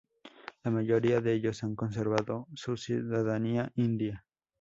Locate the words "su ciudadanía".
2.55-3.71